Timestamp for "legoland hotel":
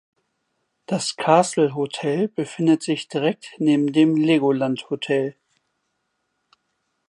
4.17-5.35